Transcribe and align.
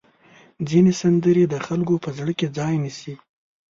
ځینې 0.69 0.91
سندرې 1.01 1.43
د 1.47 1.55
خلکو 1.65 1.93
په 2.03 2.09
زړه 2.17 2.33
کې 2.39 2.47
ځای 2.57 2.73
نیسي. 2.83 3.13